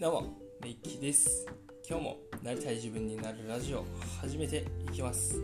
[0.00, 0.22] どうも、
[0.64, 1.46] ミッキです。
[1.86, 3.84] 今日もなりたい自分になるラジオ
[4.18, 5.42] 始めていきます。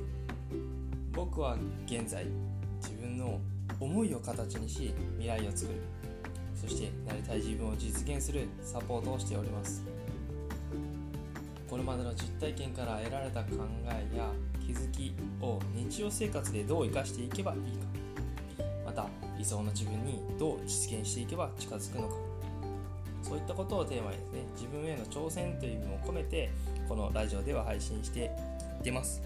[1.13, 2.25] 僕は現在、
[2.81, 3.39] 自分の
[3.79, 5.79] 思いを形にし未来を作る。
[6.55, 9.85] そしてなりたい自分を実現するサポートをしております。
[11.69, 13.49] これまでの実体験から得られた考
[13.85, 14.31] えや
[14.67, 17.87] 気づきを日常生活でどう生かしていけばいいか。
[18.87, 22.36] また理想の自分にどう実現していけば近づくのか。
[23.27, 26.51] そういったことをテーマにですね、自分への挑戦という意味も込めて、
[26.89, 28.31] このラジオでは配信していっ
[28.85, 29.21] てます。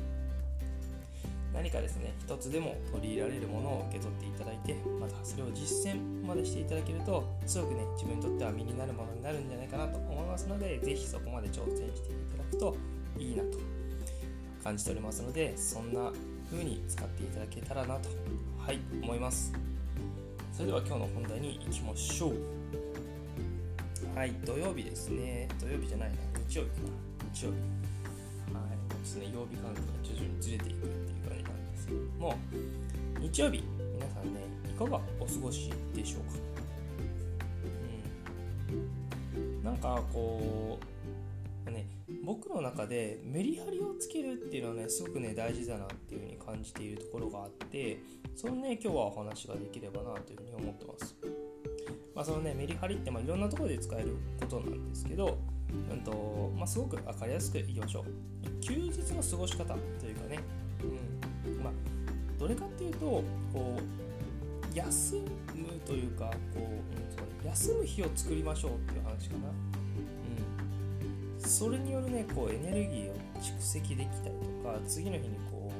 [1.52, 12.76] 何かですね、一つでも取り入れられるものを受け取っていただいて、またそれを実践までしていただけると、すごくね、自分にとっては身になるものになるんじゃないかなと思いますので、ぜひそこまで挑戦していただくと
[13.18, 13.58] いいなと
[14.64, 16.10] 感じておりますので、そんな
[16.50, 18.08] 風に使っていただけたらなと、
[18.58, 19.52] はい、思います。
[20.52, 22.59] それでは今日の本題に行きましょう。
[24.14, 25.48] はい、土曜日ですね。
[25.58, 26.16] 土曜日じゃないな、
[26.46, 26.88] 日曜日かな。
[27.32, 27.56] 日曜日。
[28.52, 32.34] はい、ですね、曜日感覚が徐々にずれていくっていう感じなんですけども、
[33.18, 36.32] 日曜日、皆さんね、いかがお過ごしでしょうか？
[39.38, 39.64] うん。
[39.64, 40.78] なんかこ
[41.66, 41.86] う、ね、
[42.22, 48.00] 僕の中でメリハリをつけるっていうのはね、すごくね、大事だなっていうふうに感じているところがあって、
[48.36, 51.16] そのね、今日はお話ができればなというふうに思ってます。
[52.14, 55.38] まあ、そのねメリハリってまあいろんなところで使えることなんですけど、
[55.90, 58.04] うんとまあ、すごく分かりやすくいきましょう。
[58.60, 60.38] 休日の過ごし方というかね、
[61.46, 61.72] うんまあ、
[62.38, 63.24] どれかっていうとこ
[63.54, 65.16] う休
[65.54, 69.48] むというかこう、うん、休む日を作りましょうっていう話かな、
[71.42, 75.72] うん、それによるねこうエネルギーを蓄積できたりとか次の日にこ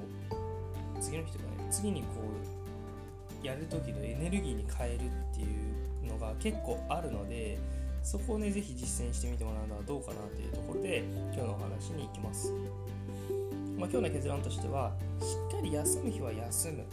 [0.97, 2.07] う次の日とかね次にこ
[3.43, 5.49] うやる時のエネルギーに変えるっていう
[6.11, 7.59] のが結構あるので
[8.03, 12.53] そこをねぜひ実践してみてもらうのはどうかなというところで今日のお話に行きます、
[13.79, 16.85] まあ、今日の結論としてはしっかり休む日は休む。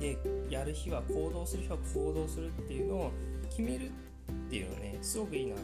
[0.00, 0.18] で
[0.50, 3.12] やる日は行動する日は行動するっていうのを
[3.48, 3.90] 決めるっ
[4.50, 5.62] ていうのねすごくいいなと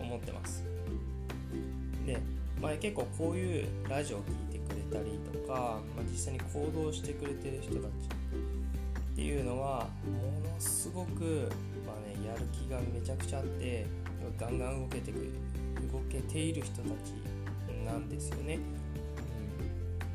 [0.00, 0.64] 思ってます。
[2.06, 2.18] で、
[2.60, 7.90] まあ、結構こういうラジオを聴いてくれたりとか、まあ、実際に行動してくれてる人たち
[9.12, 11.50] っていうのはものすごく、
[11.86, 13.86] まあね、やる気がめちゃくちゃあって
[14.38, 15.18] ガンガン動けてく
[15.92, 17.12] 動けている人たち
[17.84, 18.58] なんですよね。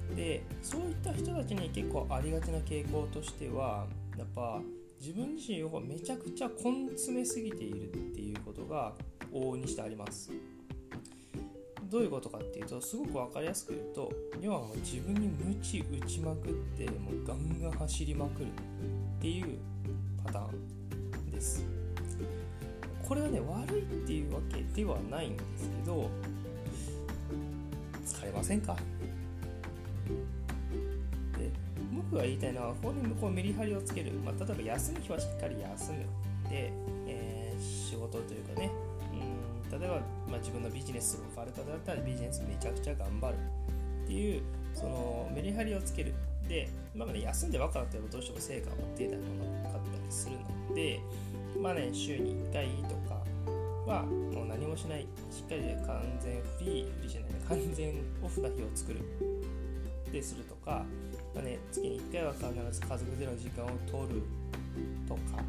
[0.09, 3.85] うん、でそういった人たちに結構ありがちな傾向としては
[4.17, 4.59] やっぱ
[4.99, 8.93] 自分自身をめちゃくちゃ根詰めすぎているっていうことが
[9.31, 10.31] 往々にしてあります。
[11.89, 14.11] どういうことかっていうとすごく分かりやすく言うと
[14.41, 18.49] 要はもう自分に鞭打ちまくってもうガンガン走りまくるっ
[19.21, 19.57] ていう
[20.25, 20.47] パター
[21.17, 21.65] ンです。
[23.07, 26.09] これはね悪いっていうわけではないんですけど
[28.05, 28.75] 疲れませんか？
[31.37, 31.49] で
[31.95, 35.99] 僕が言いたいのはここにこうメリハリをつける、まあ、例えば休む日はしっかり休む。
[36.49, 36.73] で、
[37.07, 38.71] えー、仕事というかね
[39.79, 39.95] 例えば、
[40.27, 43.35] まあ、自分のビジネスがある方だったらビジネスめちゃくちゃ頑張る
[44.05, 44.41] っていう
[44.73, 46.13] そのメリハリをつける。
[46.47, 49.21] で今、まあね、休んでばっかったらどうしても成果が出たり
[49.63, 50.37] なかったりする
[50.69, 50.99] ので
[51.59, 53.21] まあね週に1回とか
[53.85, 55.07] はもう何もしない。
[55.31, 59.01] しっかりで完全フリーフリーじゃない完全オフな日を作る。
[60.11, 60.85] でするとか、
[61.35, 64.21] まあね、月に1回は必ず家族での時間を取る
[65.07, 65.43] とか。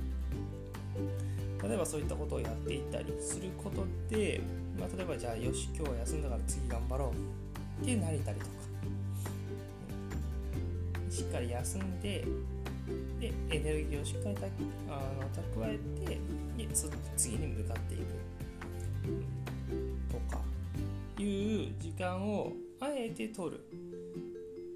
[1.62, 4.40] 例えばそういったことをやっていたりすることで、
[4.78, 7.12] まあ、例えばじゃあよし今日は休んだから次頑張ろ
[7.80, 8.52] うってなれたりとか、
[11.10, 12.24] しっかり休んで
[13.20, 14.46] でエネルギーをしっかりた
[14.88, 16.18] あの蓄えて
[16.56, 16.68] で
[17.16, 18.04] 次に向かっていく、
[20.10, 20.40] とか
[21.18, 23.60] いう時間をあえて取る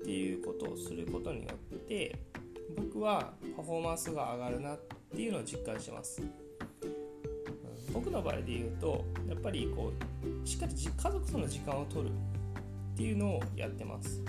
[0.02, 2.16] っていうことをすることによって
[2.76, 4.80] 僕はパフォーマンスが上がるなっ
[5.14, 6.22] ていうのを実感してます。
[7.92, 9.92] 僕の場合で言うとやっぱりこ
[10.44, 12.12] うしっかり家族との時間を取るっ
[12.96, 14.22] ていうのをやってます、う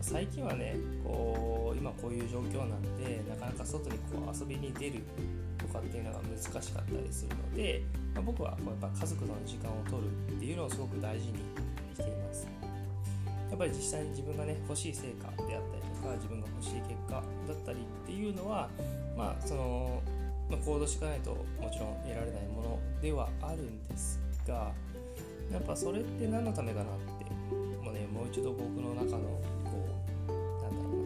[0.00, 5.02] 最近はねこう今こういう状況なんでなかなか外にこう遊びに出る
[5.58, 7.82] とかっていうのが難しかったりするので、
[8.14, 11.34] まあ、僕はこうやっぱ家族との時間を取るっていうのをすごく大事に
[11.94, 12.48] しています。
[13.50, 17.20] やっぱり実際に自分がね欲しい成果であったりか自分が欲しい結果だ
[17.54, 18.68] ったりっていうのは
[19.16, 20.02] まあその
[20.50, 24.72] まあ、行動しかないともちろん得られないものではあるんですが
[25.52, 26.86] やっぱそれって何のためかなっ
[27.18, 27.24] て
[27.84, 29.86] もう,、ね、もう一度僕の中のこ
[30.28, 30.32] う
[30.62, 31.02] なんだろう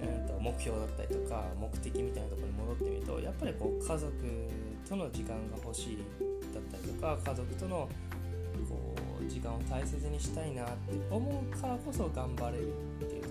[0.00, 4.12] な、えー、と目標だったりとか目的みたいなところに戻ってみるとやっぱりこう家族
[4.88, 5.98] との時間が欲しい
[6.52, 7.88] だったりとか家族との
[8.68, 13.21] こう時間を大切にしたいなって思うからこそ頑張れるっていう、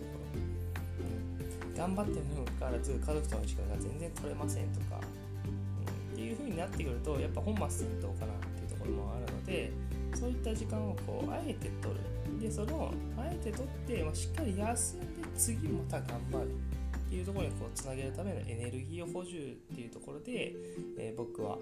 [1.81, 9.71] 頑張ってるにもかかわらず家族との時間が全然取れませんとか、うん、っていう風になってくるとやっぱ本末転倒かなっていうところもあるので
[10.13, 15.05] そういった時間をこうあえて取るでそのあえて取って、まあ、しっかり休んで
[15.35, 20.53] 次また頑張るっていうところにこうつなげるためのエネルギーを補充っていうところで、
[20.99, 21.57] えー、僕は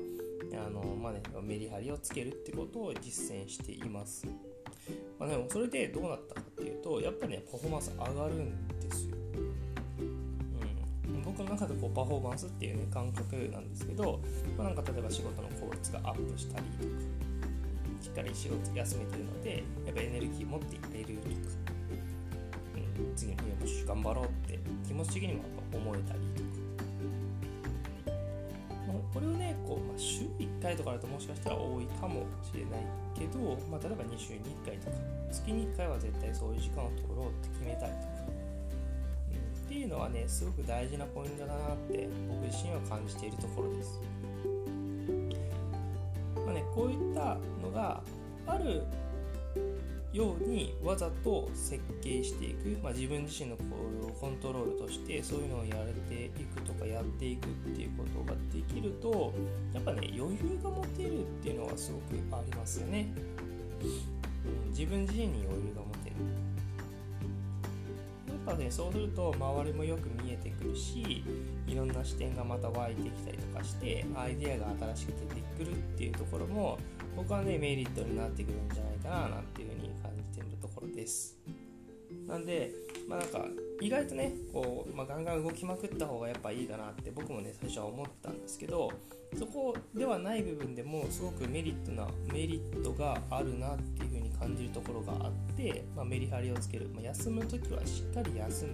[0.53, 4.27] あの、まあね、メリハリをつけるってことを実践しています。
[5.17, 9.15] まあ、でもそれでどうなったかっていうとやっぱりねパフォーマンス上がるんですよ。
[11.43, 14.19] の中でこうパフォーマンスっていうね感覚なんですけど、
[14.57, 16.89] まあ、なんか例えば仕事の効率がアップしたりとか
[18.01, 21.69] しっかり仕事休めてるのでやっぱエネルギー持っていれるとか
[23.15, 28.17] 次の日もし頑張ろうって気持ち的にもやっぱ思えたりとか、
[28.87, 32.81] まあ、これをねこう、まあ、週1回とかだともしかしたら多いかもしれない
[33.17, 34.97] けど、まあ、例えば2週に1回とか
[35.31, 38.18] 月に1回は絶対そういう時間を取ろうって決めたりとか、
[39.89, 43.99] いうのはねすごく大事なポイントだなって僕自身は感じているところです。
[46.45, 48.01] まあね、こういったのが
[48.45, 48.83] ある
[50.13, 53.63] ようにわざと設計していく、まあ、自分自身の行
[54.01, 59.31] 動をコントロールとしてそういうのをやれていくとかやっていくっていうことができると
[59.73, 63.13] やっぱね余裕が持てるっていうのはすごくありますよね、
[64.65, 66.15] うん、自分自身に余裕が持てる
[68.49, 71.23] ぱねそうすると周りもよく見えてくるし
[71.67, 76.77] いろんな視点がまた湧いてきたりとかしてアイデアが新しく出てくるっていうところも
[77.15, 79.89] 僕はねメリットになってくるんじゃないかななんていうふうに
[80.99, 81.37] です。
[82.27, 82.71] なんで、
[83.09, 83.45] まあなんか
[83.81, 88.91] 意外とね、こう、まあ、ガンガン動きまくった方がやっぱいいかなって僕もね、最初は思ったんですけど、
[89.37, 96.89] そこではない部分でもすごくメリットな、メリットがあるなっていう風に感じるところがあって、まあ、メリハリをつける。
[96.93, 98.73] まあ、休む時はしっかり休む。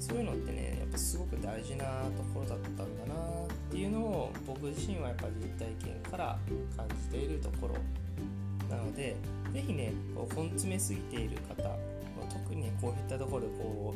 [0.00, 1.84] そういうのってね、やっぱすごく大事な
[2.16, 6.38] ところだったんだなっていうのを僕自身はやっぱ実体験から
[6.76, 7.74] 感じているところ
[8.68, 9.16] なので、
[9.52, 11.76] ぜひね、こう根詰めすぎている方、
[12.32, 13.94] 特に、こういったところでこ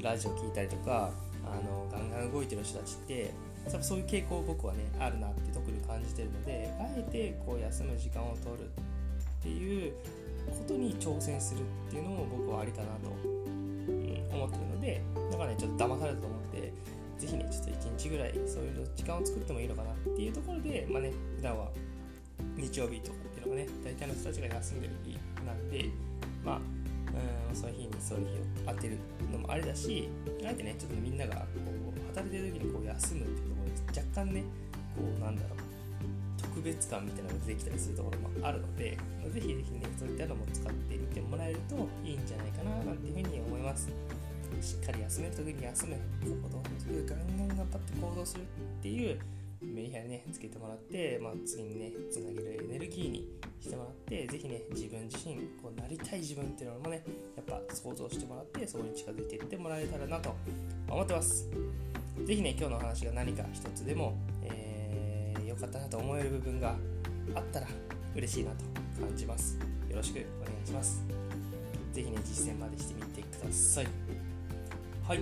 [0.00, 1.10] う、ラジオ聞いたりとか、
[1.44, 3.32] あのガンガン動いてる人たちって、
[3.80, 9.92] そういう傾向僕はね、あるなって特に感じてるので、あえてこう休む時間を取るっていう
[10.46, 16.72] ことに挑戦するっていうのも僕はありかなと、思ってるので、だからね、ちょっと騙されたと思って、
[17.18, 21.68] ぜひね、ちょっと1日ぐらいそういう時間を作ってもいいのかなっていうところで、まあね、普段は
[22.56, 25.90] 日曜日とかっていうのがね大体の人たちが休んでる日なんで
[26.44, 26.60] まあ
[27.50, 28.98] うんその日にそういう日を当てる
[29.32, 30.08] のもあれだし
[30.44, 31.42] あえてねちょっとみんながこ
[31.94, 34.44] う働いてる時にこう休むっていうところで若干ね
[34.96, 35.58] こうなんだろう
[36.40, 38.96] 特別感みたいなのが出てきたりするところもあるので
[39.32, 39.62] ぜひぜひね
[39.98, 43.88] そういったのも使ってみてもらえるといいんじゃないかななんていうふうに思います。
[44.60, 46.60] しっかり休める時に休む行動
[47.06, 48.44] ガンガン頑張って行動するっ
[48.82, 49.18] ていう
[49.62, 53.28] メリハリねつけてもらって、まあ、次にねつなげるエネルギーに
[53.60, 57.04] してもらって是非ね自分自身こうなりたい自分っていうのもね
[57.36, 60.34] やっぱ想像してもらってそこに近づいていってもらえたらなと
[60.88, 61.48] 思ってます。
[62.26, 66.76] 是非ね今日のお話が何か一つでも良、えー、かったなと思える部分が
[67.34, 67.66] あったら
[68.16, 68.64] 嬉しいなと
[68.98, 69.58] 感じます。
[69.90, 71.04] よろしくお願いします。
[71.92, 73.86] 是非ね実践までしてみてください。
[75.06, 75.20] はい。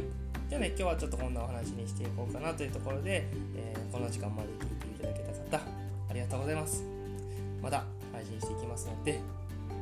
[0.49, 3.29] じゃあね、今日はちょっとこんなお話にしていこうかなというところで、
[3.99, 5.64] この時間まで聞いていただけた方、
[6.09, 6.85] ありがとうございます。
[7.61, 9.19] また配信していきますので、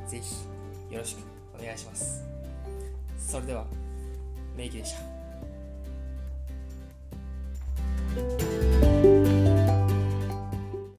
[0.09, 1.19] ぜひよろしく
[1.55, 2.25] お願いします。
[3.19, 3.67] それでは、
[4.57, 4.95] メイキでし
[8.41, 8.46] た。